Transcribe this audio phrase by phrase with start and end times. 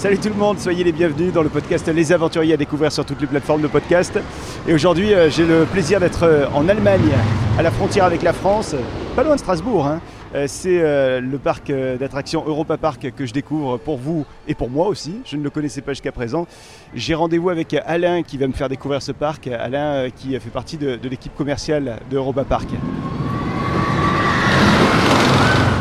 [0.00, 3.04] Salut tout le monde, soyez les bienvenus dans le podcast Les Aventuriers à découvrir sur
[3.04, 4.18] toutes les plateformes de podcast.
[4.66, 7.10] Et aujourd'hui, euh, j'ai le plaisir d'être euh, en Allemagne,
[7.58, 8.74] à la frontière avec la France,
[9.14, 9.86] pas loin de Strasbourg.
[9.86, 10.00] hein.
[10.34, 10.78] Euh, C'est
[11.20, 15.20] le parc d'attractions Europa Park que je découvre pour vous et pour moi aussi.
[15.26, 16.46] Je ne le connaissais pas jusqu'à présent.
[16.94, 19.48] J'ai rendez-vous avec Alain qui va me faire découvrir ce parc.
[19.48, 22.70] Alain qui fait partie de, l'équipe commerciale de Europa Park.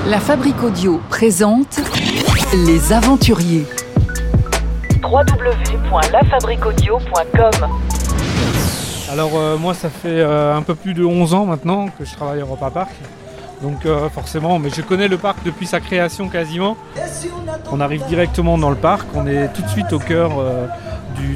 [0.07, 1.79] La Fabrique Audio présente
[2.65, 3.63] Les Aventuriers.
[5.09, 7.67] www.lafabriqueaudio.com
[9.11, 12.13] Alors euh, moi ça fait euh, un peu plus de 11 ans maintenant que je
[12.13, 12.91] travaille à Europa Park.
[13.63, 16.77] Donc euh, forcément, mais je connais le parc depuis sa création quasiment.
[17.71, 20.29] On arrive directement dans le parc, on est tout de suite au cœur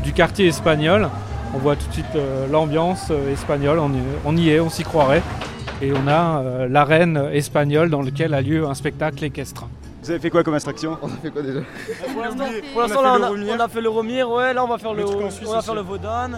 [0.03, 1.09] du, quartier espagnol.
[1.55, 2.16] On voit tout de suite
[2.52, 5.23] l'ambiance espagnole, on y, on y est, on s'y croirait.
[5.81, 9.66] Et on a l'arène espagnole dans laquelle a lieu un spectacle équestre.
[10.04, 11.60] Vous avez fait quoi comme attraction On a fait quoi déjà?
[12.14, 13.56] Pour l'instant, On pour a l'instant, fait là, le on a, Romir.
[13.56, 15.76] on a fait le Romir, ouais, là on va faire le, Le on va faire
[15.76, 16.32] le Vaudan.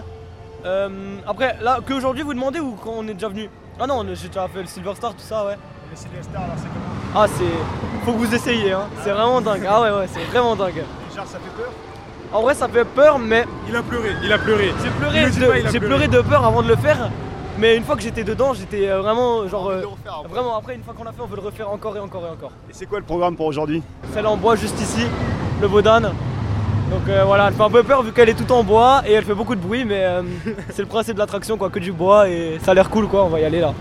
[0.64, 0.88] Euh,
[1.26, 3.48] après, là, que aujourd'hui vous demandez ou quand on est déjà venu?
[3.80, 5.56] Ah non, on- j'ai déjà fait le Silver Star, tout ça, ouais.
[7.14, 8.04] Ah, c'est.
[8.04, 8.86] Faut que vous essayiez, hein.
[9.02, 9.66] C'est vraiment dingue.
[9.68, 10.82] Ah ouais, ouais, c'est vraiment dingue.
[11.14, 11.70] Genre ça fait peur?
[12.32, 14.72] En vrai, ça fait peur, mais Il a pleuré, il a pleuré.
[14.82, 17.10] j'ai le de, pas, pleuré de peur avant de le faire.
[17.58, 19.68] Mais une fois que j'étais dedans, j'étais euh, vraiment genre.
[19.70, 19.82] euh,
[20.24, 22.22] Et vraiment, après, une fois qu'on l'a fait, on veut le refaire encore et encore
[22.26, 22.52] et encore.
[22.70, 23.82] c'est quoi le programme pour aujourd'hui?
[24.12, 25.06] Celle en bois juste ici,
[25.60, 26.00] le Vaudan.
[26.02, 29.12] Donc euh, voilà, elle fait un peu peur vu qu'elle est toute en bois et
[29.12, 30.22] elle fait beaucoup de bruit, mais euh,
[30.70, 33.24] c'est le principe de l'attraction quoi, que du bois et ça a l'air cool quoi,
[33.24, 33.72] on va y aller là.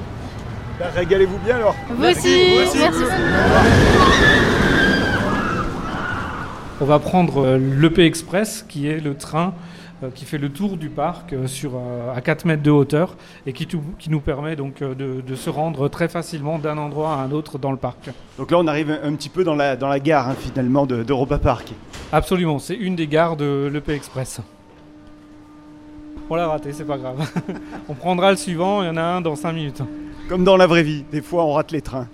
[0.80, 1.76] Bah, Régalez-vous bien alors.
[1.90, 3.04] Vous aussi, merci.
[6.82, 9.75] On va prendre euh, l'EP Express, qui est le train euh,
[10.14, 13.16] qui fait le tour du parc euh, sur, euh, à 4 mètres de hauteur
[13.46, 13.68] et qui,
[14.10, 17.58] nous permet donc euh, de, de se rendre très facilement d'un endroit à un autre
[17.58, 18.10] dans le parc.
[18.38, 20.86] Donc là on arrive un, un petit peu dans la, dans la gare hein, finalement
[20.86, 21.72] de- d'Europa Park.
[22.12, 24.42] Absolument, c'est une des gares de l'EP Express.
[26.30, 27.32] On l'a raté, c'est pas grave.
[27.90, 29.82] on prendra le suivant, il y en a un dans 5 minutes.
[30.28, 32.08] Comme dans la vraie vie, des fois on rate les trains.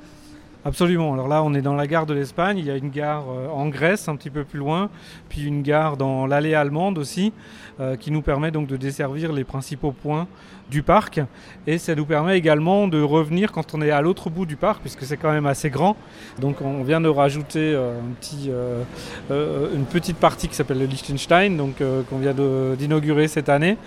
[0.64, 1.14] Absolument.
[1.14, 2.60] Alors là, on est dans la gare de l'Espagne.
[2.60, 4.92] Il y a une gare euh, en Grèce, un petit peu plus loin,
[5.28, 7.34] puis une gare dans l'allée allemande aussi,
[7.80, 10.28] euh, qui nous permet donc de desservir les principaux points
[10.70, 11.20] du parc.
[11.66, 14.82] Et ça nous permet également de revenir quand on est à l'autre bout du parc,
[14.82, 15.98] puisque c'est quand même assez grand.
[16.40, 22.18] Donc on vient de rajouter euh, une petite partie qui s'appelle le Liechtenstein, donc qu'on
[22.20, 22.36] vient
[22.78, 23.78] d'inaugurer cette année.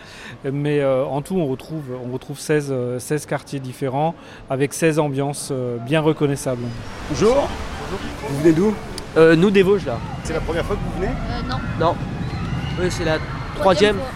[0.45, 4.15] Mais en tout, on retrouve, on retrouve 16, euh, 16 quartiers différents
[4.51, 5.53] avec 16 ambiances
[5.87, 6.64] bien reconnaissables.
[7.11, 7.49] Bonjour.
[8.29, 8.75] Vous venez d'où
[9.17, 9.99] Euh, nous des Vosges là.
[10.25, 11.57] C'est la première fois que vous venez Euh, non.
[11.87, 11.97] Non.
[12.81, 13.19] Oui c'est la
[13.57, 13.97] troisième.
[13.97, 14.07] fois.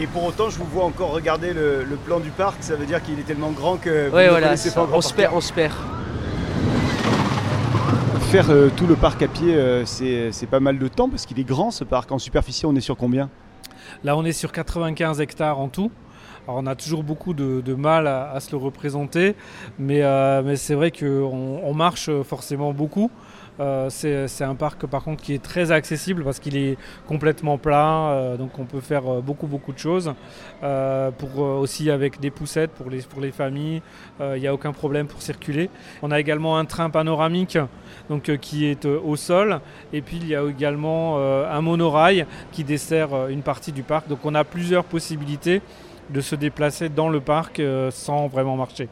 [0.00, 2.58] Et pour autant, je vous vois encore regarder le, le plan du parc.
[2.62, 4.96] Ça veut dire qu'il est tellement grand que vous Ouais ne voilà, connaissez pas encore
[4.98, 5.72] on se perd, on se perd.
[8.30, 11.24] Faire euh, tout le parc à pied, euh, c'est c'est pas mal de temps parce
[11.24, 12.12] qu'il est grand ce parc.
[12.12, 13.30] En superficie, on est sur combien?
[14.04, 15.90] Là, on est sur 95 hectares en tout.
[16.48, 19.36] Alors, on a toujours beaucoup de, mal à, se le représenter,
[19.78, 23.10] mais, euh, c'est vrai qu'on on marche forcément beaucoup.
[23.60, 28.12] Euh, c'est un parc par contre qui est très accessible parce qu'il est complètement plat,
[28.12, 30.14] euh, donc on peut faire beaucoup beaucoup de choses.
[31.18, 33.82] Pour aussi avec des poussettes pour les pour les familles,
[34.20, 35.68] il n'y a aucun problème pour circuler.
[36.02, 37.58] On a également un train panoramique
[38.08, 39.60] donc qui est au sol
[39.92, 44.08] et puis il y a également un monorail qui dessert une partie du parc.
[44.08, 45.62] Donc on a plusieurs possibilités
[46.10, 48.88] de se déplacer dans le parc euh, sans vraiment marcher.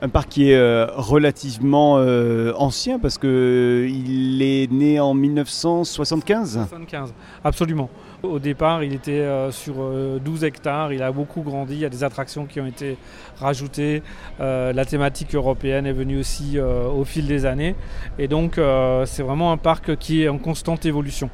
[0.00, 5.12] Un parc qui est euh, relativement euh, ancien parce que euh, il est né en
[5.12, 6.52] 1975.
[6.68, 7.90] 75, absolument.
[8.22, 11.88] Au départ, il était sur euh, 12 hectares, il a beaucoup grandi, il y a
[11.88, 12.96] des attractions qui ont été
[13.40, 14.02] rajoutées,
[14.40, 17.76] la thématique européenne est venue aussi au fil des années,
[18.18, 18.58] et donc
[19.04, 21.30] c'est vraiment un parc qui est en constante évolution.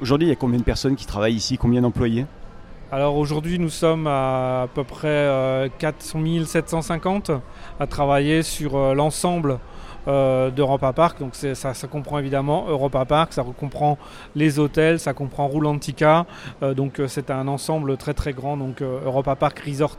[0.00, 1.58] Aujourd'hui, il y a combien de personnes qui travaillent ici?
[1.58, 2.24] Combien d'employés?
[2.90, 7.30] Alors aujourd'hui, nous sommes à, peu près euh, 4750
[7.78, 9.58] à travailler sur euh, l'ensemble
[10.08, 11.18] euh, d'Europa Park.
[11.18, 13.98] Donc ça, comprend évidemment Europa Park, ça comprend
[14.34, 16.24] les hôtels, ça comprend Roulantica.
[16.62, 19.98] Euh, donc euh, c'est un ensemble très très grand, donc euh, Europa Park Resort.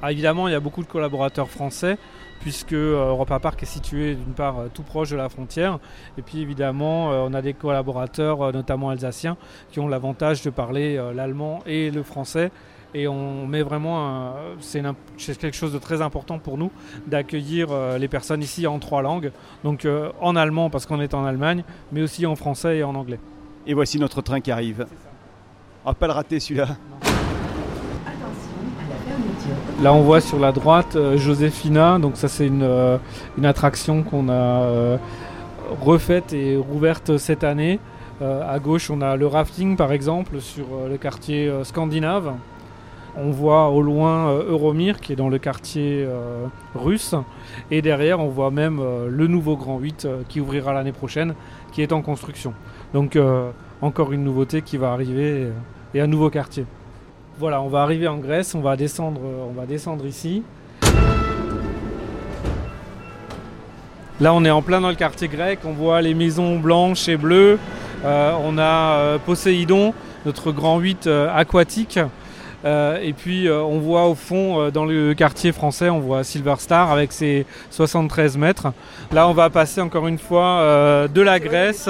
[0.00, 1.98] Ah, évidemment, il y a beaucoup de collaborateurs français
[2.40, 5.80] puisque euh, Europa Park est situé d'une part euh, tout proche de la frontière
[6.16, 9.36] et puis évidemment euh, on a des collaborateurs notamment alsaciens
[9.72, 12.50] qui ont l'avantage de parler l'allemand et le français.
[12.94, 14.82] Et on met vraiment c'est
[15.38, 16.70] quelque chose de très important pour nous
[17.06, 17.68] d'accueillir
[17.98, 19.30] les personnes ici en trois langues.
[19.62, 19.86] Donc
[20.20, 23.20] en allemand parce qu'on est en Allemagne mais aussi en français et en anglais.
[23.66, 24.86] Et voici notre train qui arrive.
[25.84, 26.68] On va pas le rater celui-là.
[29.80, 32.00] Là, on voit sur la droite euh, Josefina.
[32.00, 32.98] Donc, ça, c'est une, euh,
[33.44, 34.96] attraction qu'on a euh,
[35.80, 37.78] refaite et rouverte cette année.
[38.20, 42.32] à gauche, on a le rafting par exemple sur le quartier scandinave.
[43.16, 46.04] On voit au loin Euromir qui est dans le quartier
[46.74, 47.14] russe.
[47.70, 51.34] Et derrière, on voit même le nouveau Grand 8 qui ouvrira l'année prochaine,
[51.70, 52.54] qui est en construction.
[52.92, 53.16] Donc
[53.82, 55.52] encore une nouveauté qui va arriver
[55.94, 56.64] et un nouveau quartier.
[57.38, 60.42] Voilà, on va arriver en Grèce, on va descendre, on va descendre ici.
[64.20, 67.16] Là, on est en plein dans le quartier grec, on voit les maisons blanches et
[67.16, 67.60] bleues.
[68.04, 69.94] Euh, on a euh, Poséidon,
[70.26, 72.00] notre grand 8 euh, aquatique.
[72.64, 77.12] et puis on voit au fond, dans le quartier français, on voit Silver Star avec
[77.12, 78.72] ses 73 mètres.
[79.12, 81.88] Là, on va passer encore une fois de la Grèce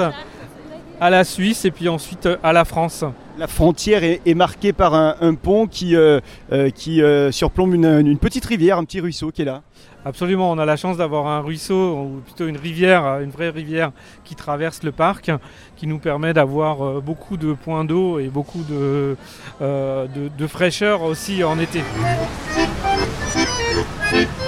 [0.99, 3.05] à la Suisse et puis ensuite à la France
[3.39, 6.19] la frontière est, marquée par un, pont qui, euh,
[6.51, 9.61] euh, qui euh, surplombe une, petite rivière, un petit ruisseau qui est là.
[10.05, 13.91] Absolument, on a la chance d'avoir un ruisseau, ou plutôt une rivière, une vraie rivière
[14.25, 15.31] qui traverse le parc,
[15.77, 19.15] qui nous permet d'avoir beaucoup de points d'eau et beaucoup de,
[19.61, 21.81] de, fraîcheur aussi en été.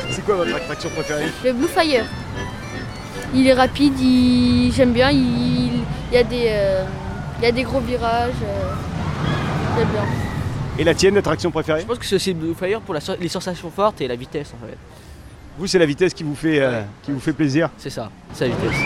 [0.09, 1.27] C'est quoi votre attraction préférée?
[1.43, 2.05] Le Blue Fire.
[3.33, 3.93] Il est rapide,
[4.73, 5.83] j'aime bien, il...
[6.13, 6.51] y a des...
[7.41, 8.33] Il y a des gros virages.
[8.43, 10.03] Euh, bien.
[10.77, 13.71] Et la tienne, attraction préférée Je pense que c'est aussi Blue Fire pour les sensations
[13.71, 14.77] fortes et la vitesse en fait.
[15.57, 18.47] Vous, c'est la vitesse qui vous fait, euh, qui vous fait plaisir C'est ça, c'est
[18.47, 18.77] la vitesse.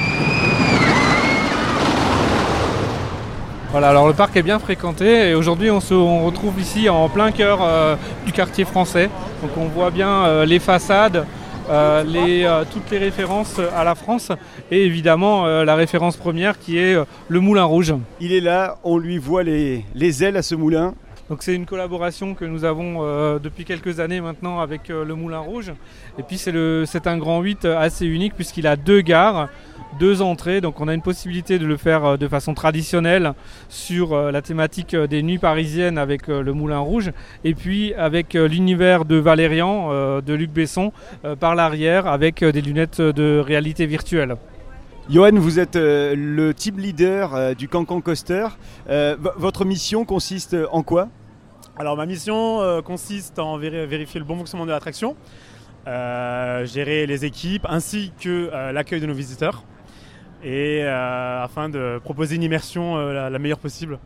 [3.72, 7.32] Voilà, alors le parc est bien fréquenté et aujourd'hui on se retrouve ici en plein
[7.32, 9.10] cœur euh, du quartier français.
[9.42, 11.26] Donc on voit bien les façades,
[11.70, 14.32] euh, euh, toutes les références à la France
[14.70, 16.96] et évidemment euh, la référence première qui est
[17.28, 17.94] le Moulin Rouge.
[18.20, 19.84] Il est là, on lui voit les,
[20.24, 20.94] ailes à ce moulin.
[21.30, 23.02] Donc c'est une collaboration que nous avons
[23.40, 25.74] depuis quelques années maintenant avec le Moulin Rouge.
[26.20, 29.50] Et puis c'est un grand 8 assez unique puisqu'il a deux gares
[30.00, 30.62] deux entrées.
[30.62, 33.34] Donc on a une possibilité de le faire euh, de façon traditionnelle
[33.70, 37.12] sur euh, la thématique euh, des nuits parisiennes avec le Moulin Rouge.
[37.44, 39.90] Et puis avec l'univers de Valérian,
[40.22, 40.92] de Luc Besson,
[41.40, 44.36] par l'arrière avec des lunettes de réalité virtuelle.
[45.10, 48.48] Johan, vous êtes le team leader du Cancan Coaster.
[48.88, 51.10] votre mission consiste en quoi?
[51.78, 55.16] Alors ma mission consiste en vérifier le bon fonctionnement de l'attraction,
[55.86, 59.64] gérer les équipes ainsi que l'accueil de nos visiteurs
[60.46, 63.98] et euh, afin de proposer une immersion euh, la, meilleure possible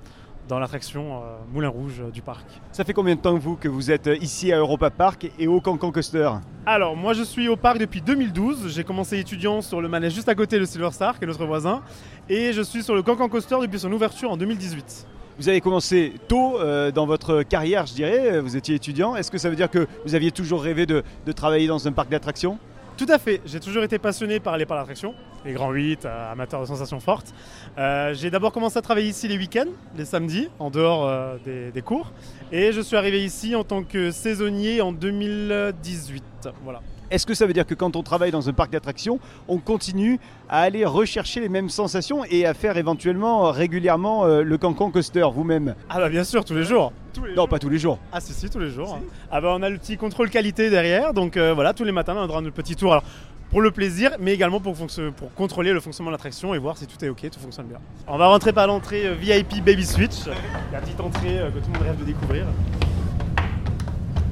[0.49, 2.45] dans l'attraction euh, Moulin Rouge du parc.
[2.71, 5.47] Ça fait combien de temps que vous que vous êtes ici à Europa Park et
[5.47, 6.31] au Cancan Coaster
[6.65, 10.27] Alors moi je suis au parc depuis 2012, j'ai commencé étudiant sur le manège juste
[10.27, 11.83] à côté de Silver Star qui est notre voisin
[12.27, 15.07] et je suis sur le Cancan Coaster depuis son ouverture en 2018.
[15.37, 16.57] Vous avez commencé tôt
[16.93, 18.41] dans votre carrière, je dirais.
[18.41, 19.15] Vous étiez étudiant.
[19.15, 21.03] Est-ce que ça veut dire que vous aviez toujours rêvé de
[21.33, 22.59] travailler dans un parc d'attractions?
[22.99, 25.15] Tout à fait, j'ai toujours été passionné par les parcs d'attraction,
[25.45, 27.33] les grands 8, euh, amateurs de sensations fortes.
[27.77, 31.37] Euh, j'ai d'abord commencé à travailler ici les week-ends, les samedis, en dehors euh,
[31.73, 32.11] des, cours.
[32.51, 36.23] Et je suis arrivé ici en tant que saisonnier en 2018.
[36.65, 36.81] Voilà.
[37.09, 39.17] Est-ce que ça veut dire que quand on travaille dans un parc d'attractions,
[39.47, 40.19] on continue
[40.49, 45.25] à aller rechercher les mêmes sensations et à faire éventuellement euh, régulièrement le cancan coaster
[45.33, 45.73] vous-même?
[45.89, 46.91] Ah bah bien sûr, tous les jours.
[47.35, 47.99] Non, pas tous les jours.
[48.11, 48.95] Ah si, si, tous les jours.
[48.95, 49.05] Hein.
[49.31, 52.15] Ah bah on a le petit contrôle qualité derrière, donc euh, voilà, tous les matins
[52.17, 52.91] on a droit à notre petit tour.
[52.91, 53.03] Alors,
[53.49, 56.85] pour le plaisir, mais également pour, pour contrôler le fonctionnement de l'attraction et voir si
[56.85, 57.79] tout est ok, tout fonctionne bien.
[58.07, 60.27] On va rentrer par l'entrée VIP Baby Switch,
[60.71, 62.45] la petite entrée que tout le monde rêve de découvrir.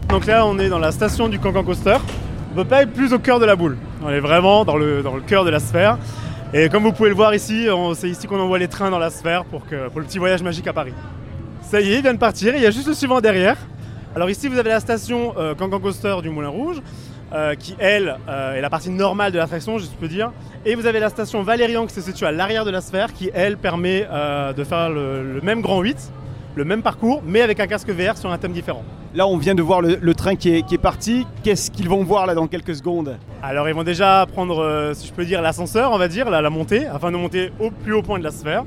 [0.10, 1.98] Donc là, on est dans la station du Cancan Coaster.
[2.52, 3.78] On peut pas être plus au cœur de la boule.
[4.04, 5.98] On est vraiment dans le, dans le cœur de la sphère.
[6.54, 9.10] Et comme vous pouvez le voir ici, c'est ici qu'on envoie les trains dans la
[9.10, 10.94] sphère pour, que, pour le petit voyage magique à Paris.
[11.70, 13.58] Ça y est, il vient de partir, il y a juste le suivant derrière.
[14.16, 16.82] Alors ici vous avez la station euh, Cancan Coaster du Moulin Rouge,
[17.34, 20.32] euh, qui elle euh, est la partie normale de l'attraction, je peux dire.
[20.66, 23.32] Et vous avez la station Valérian qui se situe à l'arrière de la sphère, qui
[23.34, 24.08] elle permet
[24.56, 25.98] de faire le, le même grand 8,
[26.56, 28.86] le même parcours, mais avec un casque VR sur un thème différent.
[29.14, 31.26] Là, on vient de voir le, train qui est, parti.
[31.44, 33.18] Qu'est-ce qu'ils vont voir là dans quelques secondes?
[33.42, 36.42] Alors, ils vont déjà prendre, euh, si je peux dire, l'ascenseur, on va dire, la,
[36.42, 38.64] la montée, afin de monter au plus haut point de la sphère.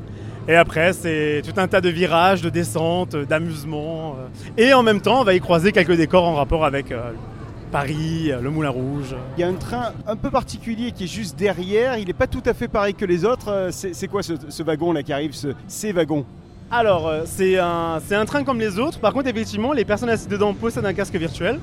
[0.49, 4.17] Et après, c'est tout un tas de virages, de descentes, d'amusements.
[4.19, 4.63] Euh.
[4.63, 7.13] Et en même temps, on va y croiser quelques décors en rapport avec euh,
[7.71, 9.15] Paris, le Moulin Rouge.
[9.37, 11.99] Il y a un train un peu particulier qui est juste derrière.
[11.99, 13.69] Il n'est pas tout à fait pareil que les autres.
[13.71, 15.33] C'est quoi ce, wagon là qui arrive,
[15.69, 16.25] ces wagons?
[16.73, 19.01] Alors, euh, c'est un, un, train comme les autres.
[19.01, 21.59] Par contre, effectivement, les personnes assises dedans possèdent un casque virtuel.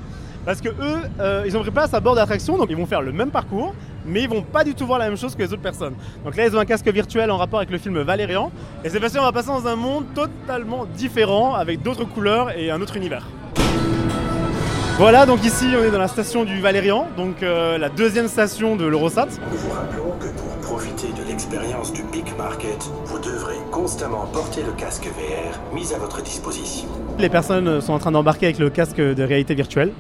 [0.48, 3.02] Parce que eux, euh, ils ont pris place à bord d'attraction, donc ils vont faire
[3.02, 3.76] le même parcours,
[4.06, 5.96] mais ils vont pas du tout voir la même chose que les autres personnes.
[6.24, 8.50] Donc là, ils ont un casque virtuel en rapport avec le film Valérian.
[8.86, 12.72] Et cette fois-ci, on va passer dans un monde totalement différent, avec d'autres couleurs et
[12.72, 13.28] un autre univers.
[14.98, 18.78] Voilà, donc ici on est dans la station du Valérian, donc euh, la deuxième station
[18.78, 19.28] de l'Eurosat.
[19.52, 24.64] Nous vous rappelons que pour profiter de l'expérience du Big Market, vous devrez constamment porter
[24.64, 26.88] le casque VR mis à votre disposition.
[27.20, 29.92] Les personnes sont en train d'embarquer avec le casque de réalité virtuelle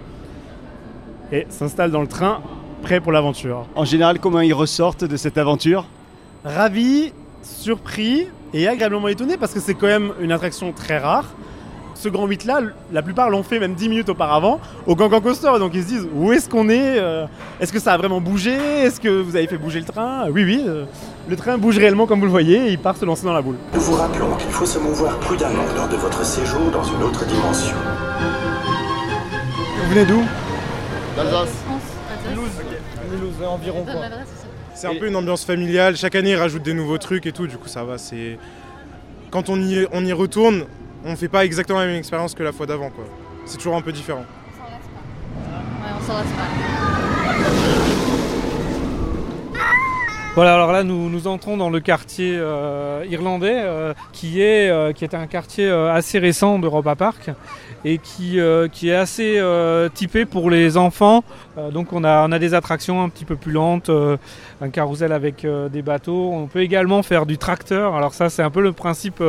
[1.31, 2.41] et s'installent dans le train,
[2.81, 3.65] prêts pour l'aventure.
[3.75, 5.85] En général, comment ils ressortent de cette aventure?
[6.43, 11.25] Ravis, surpris et agréablement étonnés parce que c'est quand même une attraction très rare.
[11.95, 12.59] Ce grand 8 là,
[12.93, 15.51] la plupart l'ont fait même 10 minutes auparavant au Gangan Coaster.
[15.57, 17.25] Donc ils se disent où est-ce qu'on est, euh,
[17.59, 18.53] Est-ce que ça a vraiment bougé?
[18.53, 20.29] Est-ce que vous avez fait bouger le train?
[20.29, 20.85] Oui, oui, euh,
[21.27, 23.41] le train bouge réellement comme vous le voyez et il part se lancer dans la
[23.41, 23.55] boule.
[23.73, 27.25] Nous vous rappelons qu'il faut se mouvoir prudemment lors de votre séjour dans une autre
[27.25, 27.75] dimension.
[29.81, 30.21] Vous venez d'où?
[31.17, 31.49] D'Alsace.
[32.29, 33.43] Mulhouse.
[33.47, 33.93] Environ quoi.
[34.75, 35.97] C'est un peu une ambiance familiale.
[35.97, 37.47] Chaque année, ils rajoutent des nouveaux trucs et tout.
[37.47, 37.97] Du coup, ça va.
[37.97, 38.37] C'est
[39.31, 40.65] quand on y, on y retourne,
[41.03, 42.91] on fait pas exactement la même expérience que la fois d'avant.
[42.91, 43.05] quoi.
[43.45, 44.25] C'est toujours un peu différent.
[44.25, 46.47] Ouais, on s'en lasse pas.
[50.35, 54.93] Voilà, alors là, nous, nous entrons dans le quartier euh, irlandais, euh, qui, est, euh,
[54.93, 57.31] qui est un quartier euh, assez récent d'Europa Park
[57.85, 61.23] et qui, euh, qui est assez euh, typé pour les enfants.
[61.57, 63.89] Euh, donc on a, on a des attractions un petit peu plus lentes,
[64.61, 66.31] un carrousel avec des bateaux.
[66.33, 67.95] On peut également faire du tracteur.
[67.95, 69.23] Alors ça, c'est un peu le principe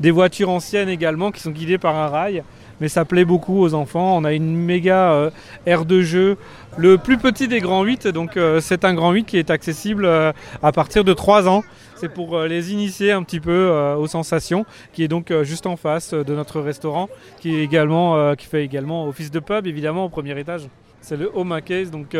[0.00, 2.42] des voitures anciennes également, qui sont guidées par un rail.
[2.80, 4.16] Mais ça plaît beaucoup aux enfants.
[4.16, 5.30] On a une méga euh,
[5.66, 6.36] aire de jeu,
[6.76, 8.08] le plus petit des grands 8.
[8.08, 10.32] Donc euh, c'est un grand 8 qui est accessible euh,
[10.62, 11.64] à partir de 3 ans.
[11.96, 16.14] C'est pour les initier un petit peu aux sensations, qui est donc juste en face
[16.14, 17.08] de notre restaurant,
[17.40, 20.68] qui, fait également office de pub, évidemment, au premier étage.
[21.00, 22.16] C'est le Home Case, donc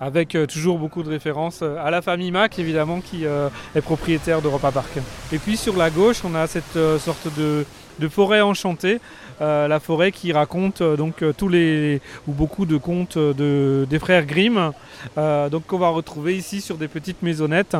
[0.00, 4.98] avec toujours beaucoup de références à la famille Mac, évidemment, qui est propriétaire d'Europa Park.
[5.34, 7.66] Et puis sur la gauche, on a cette sorte de,
[8.08, 9.00] forêt enchantée,
[9.40, 13.86] la forêt qui raconte euh, donc euh, tous les ou beaucoup de contes euh, de,
[13.88, 14.72] des frères Grimm,
[15.16, 17.76] euh, donc qu'on va retrouver ici sur des petites maisonnettes.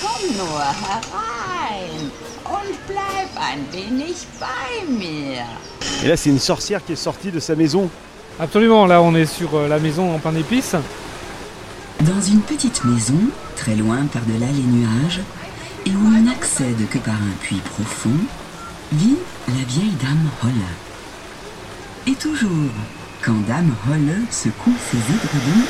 [0.00, 2.10] Komm nur herein
[2.46, 5.44] und bleib ein wenig bei mir.
[6.04, 7.90] Et là, c'est une sorcière qui est sortie de sa maison.
[8.40, 10.76] Absolument, là on est sur euh, la maison en pain d'épices.
[12.00, 13.18] Dans une petite maison,
[13.56, 15.20] très loin par-delà les nuages,
[15.84, 18.10] et où on n'accède que par un puits profond,
[18.92, 19.16] vit
[19.48, 20.52] la vieille dame Holle.
[22.06, 22.50] Et toujours,
[23.22, 25.66] quand dame Holle secoue ses édredons,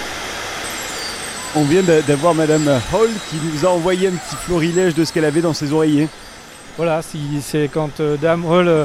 [1.56, 5.12] On vient d'a- d'avoir Madame Hall qui nous a envoyé un petit florilège de ce
[5.12, 6.08] qu'elle avait dans ses oreillers.
[6.76, 8.84] Voilà, si, c'est quand euh, Dame Hall euh,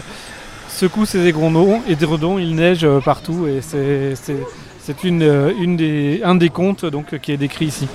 [0.69, 4.37] secoue ses égrondons, édredons, il neige euh, partout et c'est, c'est,
[4.79, 7.87] c'est une, euh, une des, un des contes donc, euh, qui est décrit ici.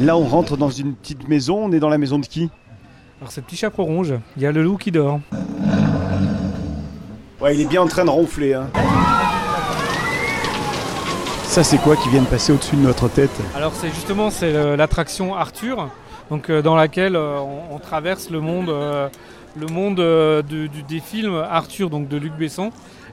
[0.00, 1.58] Là, on rentre dans une petite maison.
[1.66, 2.50] On est dans la maison de qui?
[3.20, 5.20] Alors c'est petit chapeau rouge, il y a le loup qui dort.
[7.46, 8.54] Ouais, il est bien en train de ronfler.
[8.54, 8.66] hein.
[11.44, 13.30] Ça, c'est quoi qui vient de passer au-dessus de notre tête?
[13.54, 15.88] Alors c'est justement c'est l'attraction Arthur,
[16.28, 19.08] donc euh, dans laquelle euh, on, on traverse le monde, euh,
[19.56, 22.72] le monde euh, de- du- des films Arthur, donc de Luc Besson.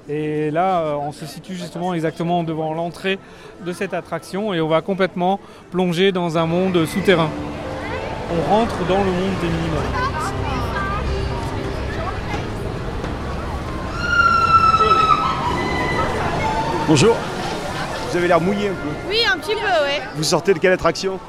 [0.09, 3.19] Et là, euh, on se situe justement exactement devant l'entrée
[3.63, 5.39] de cette attraction et on va complètement
[5.71, 7.29] plonger dans un monde souterrain.
[8.35, 10.22] On rentre dans le monde des Minimoys.
[16.87, 17.15] Bonjour.
[18.09, 18.89] Vous avez l'air mouillé un peu.
[19.09, 20.01] Oui, un petit peu, ouais.
[20.15, 21.19] Vous sortez de quelle attraction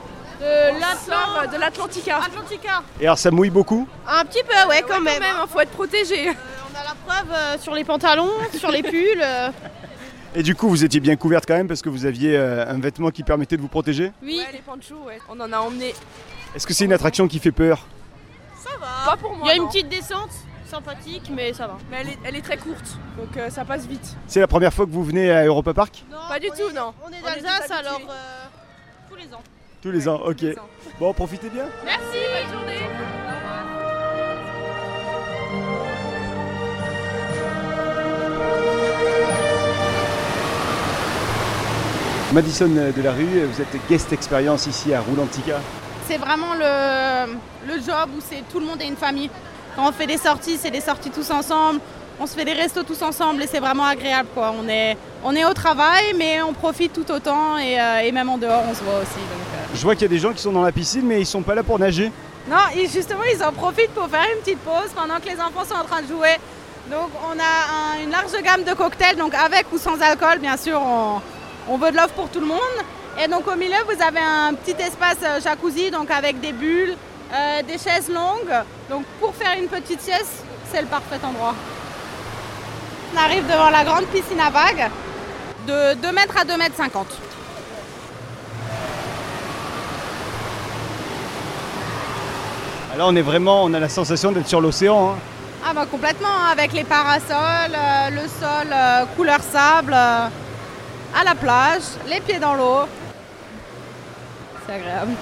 [0.41, 0.45] De
[0.81, 2.19] l'Atlant- de l'Atlantica.
[2.19, 2.83] Atlantica.
[3.01, 5.23] Et alors, ça mouille beaucoup Un petit peu, ouais, quand même.
[5.23, 6.29] il faut être protégé.
[6.29, 9.23] on a la preuve euh, sur les pantalons, sur les pulls.
[9.23, 9.51] euh.
[10.35, 12.81] Et du coup, vous étiez bien couverte quand même parce que vous aviez euh, un
[12.81, 14.41] vêtement qui permettait de vous protéger Oui.
[14.53, 15.19] les panchos, ouais.
[15.29, 15.95] On en a emmené.
[16.55, 17.87] Est-ce que c'est une attraction qui fait peur?
[18.63, 19.11] Ça va.
[19.13, 19.47] Pas pour moi.
[19.47, 20.31] Il y a une petite descente
[20.75, 21.79] sympathique, mais ça va.
[21.91, 24.17] Mais elle est, très courte, donc euh, ça passe vite.
[24.27, 26.05] C'est la première fois que vous venez à Europa Park?
[26.29, 26.93] Pas du tout, non.
[27.05, 28.47] On est d'Alsace, alors euh,
[29.09, 29.43] tous les ans.
[29.81, 30.45] Tous les ans, ok.
[30.99, 31.67] Bon, profitez bien.
[31.85, 32.79] Merci, bonne journée.
[42.33, 45.61] Madison de la rue, vous êtes guest expérience ici à Roulantica.
[46.09, 47.35] C'est vraiment le,
[47.69, 49.31] le job où c'est tout le monde est une famille.
[49.77, 51.81] Quand on fait des sorties, c'est des sorties tous ensemble.
[52.21, 54.29] On se fait des restos tous ensemble et c'est vraiment agréable.
[54.35, 54.53] Quoi.
[54.59, 58.29] On, est, on est au travail, mais on profite tout autant et, euh, et même
[58.29, 59.15] en dehors, on se voit aussi.
[59.17, 59.75] donc, euh.
[59.75, 61.43] Je vois qu'il y a des gens qui sont dans la piscine, mais ils sont
[61.43, 62.13] pas là pour nager.
[62.49, 62.59] Non,
[62.93, 65.85] justement, ils en profitent pour faire une petite pause pendant que les enfants sont en
[65.85, 66.37] train de jouer.
[66.91, 70.57] Donc, on a un- une large gamme de cocktails, donc avec ou sans alcool, bien
[70.57, 71.21] sûr, on,
[71.73, 72.59] on veut de l'offre pour tout le monde.
[73.25, 76.95] Et donc, au milieu, vous avez un petit espace euh, jacuzzi, donc avec des bulles,
[77.33, 78.55] euh, des chaises longues.
[78.91, 81.55] Donc, pour faire une petite sieste, c'est le parfait endroit.
[83.15, 84.91] On arrive devant la grande piscine à vagues.
[85.67, 87.07] de 2 mètres à 2 mètres 50.
[92.95, 95.11] Alors on est vraiment, on a la sensation d'être sur l'océan.
[95.11, 95.19] hein.
[95.67, 100.31] Ah bah complètement, hein, avec les parasols, euh, le sol euh, couleur sable, à
[101.25, 102.81] la plage, les pieds dans l'eau.
[104.67, 105.13] C'est agréable.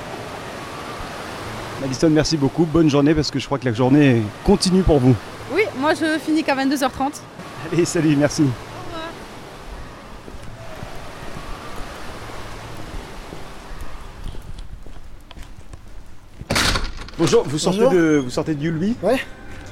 [1.82, 2.64] Madison, merci beaucoup.
[2.64, 5.14] Bonne journée parce que je crois que la journée continue pour vous.
[5.54, 7.20] Oui, moi je finis qu'à 22h30.
[7.72, 8.44] Allez, salut, merci.
[17.18, 17.92] Bonjour, vous sortez Bonjour.
[17.92, 19.18] de, vous sortez de Yulby Ouais.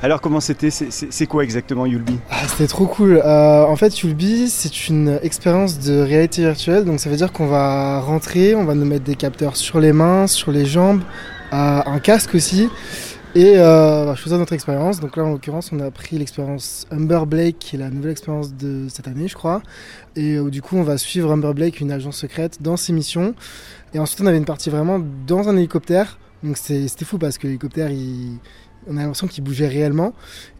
[0.03, 3.21] Alors comment c'était C'est- quoi exactement Yulby Ah, C'était trop cool.
[3.23, 6.85] Euh, en fait, Yulby, c'est une expérience de réalité virtuelle.
[6.87, 9.93] Donc, ça veut dire qu'on va rentrer, on va nous mettre des capteurs sur les
[9.93, 11.03] mains, sur les jambes,
[11.53, 12.69] un casque aussi.
[13.37, 14.99] Et euh, on va choisir notre expérience.
[14.99, 18.53] Donc là, en l'occurrence, on a pris l'expérience Humber Blake, qui est la nouvelle expérience
[18.55, 19.63] de cette année, je crois.
[20.17, 23.35] Et euh, du coup, on va suivre Humber Blake, une agence secrète, dans ses missions.
[23.95, 26.19] Et ensuite, on avait une partie vraiment dans un hélicoptère.
[26.43, 28.39] Donc c'était fou parce que l'hélicoptère, il-
[28.91, 30.13] on a l'impression qu'il bougeait réellement.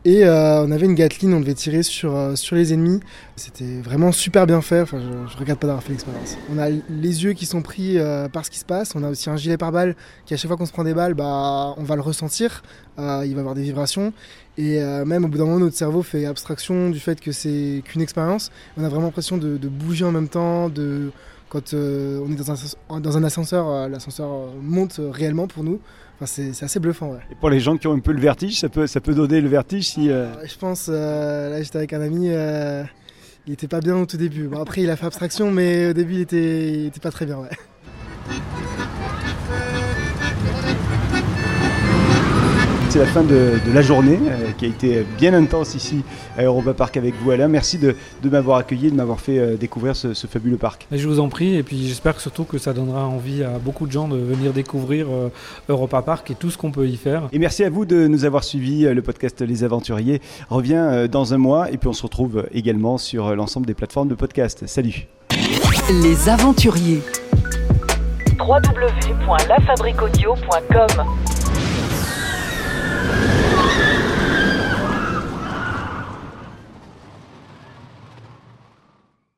[0.05, 3.01] Et euh, on avait une Gatling, on devait tirer sur, euh, sur les ennemis.
[3.35, 4.81] C'était vraiment super bien fait.
[4.81, 6.39] Enfin, je, je regrette pas d'avoir fait l'expérience.
[6.55, 8.95] On a les yeux qui sont pris euh, par ce qui se passe.
[8.95, 9.97] On a aussi un gilet pare-balles
[10.27, 12.63] qui, à chaque fois qu'on se prend des balles, bah, on va le ressentir.
[12.99, 14.13] Il va y avoir des vibrations.
[14.59, 18.03] Et même au bout d'un moment, notre cerveau fait abstraction du fait que c'est qu'une
[18.03, 18.51] expérience.
[18.77, 20.69] On a vraiment l'impression de, bouger en même temps,
[21.51, 25.65] quand euh, on est dans un, dans un ascenseur, euh, l'ascenseur euh, monte réellement pour
[25.65, 25.81] nous.
[26.15, 27.13] Enfin, c'est assez bluffant.
[27.13, 27.19] Ouais.
[27.31, 29.41] Et pour les gens qui ont un peu le vertige, ça peut, ça peut donner
[29.41, 30.09] le vertige si.
[30.09, 32.29] Je pense, là j'étais avec un ami,
[33.47, 34.47] il était pas bien au tout début.
[34.47, 37.25] Bon, après il a fait abstraction, mais au début il était, il était pas très
[37.25, 37.39] bien.
[37.39, 37.49] Ouais.
[42.91, 46.03] C'est la fin de, de la journée euh, qui a été bien intense ici
[46.37, 47.47] à Europa Park avec vous Alain.
[47.47, 50.89] Merci de, de m'avoir accueilli et de m'avoir fait euh, découvrir ce, ce fabuleux parc.
[50.91, 53.61] Et je vous en prie, et puis j'espère que surtout que ça donnera envie à
[53.61, 55.29] beaucoup de gens de venir découvrir euh,
[55.69, 57.29] Europa Park et tout ce qu'on peut y faire.
[57.33, 58.93] Et merci à vous de nous avoir suivis.
[58.93, 62.99] Le podcast Les Aventuriers revient euh, dans un mois et puis on se retrouve également
[62.99, 64.65] sur l'ensemble des plateformes de podcast.
[64.67, 65.07] Salut
[66.03, 67.03] Les aventuriers.
[68.41, 71.40] www.lafabriquaudio.com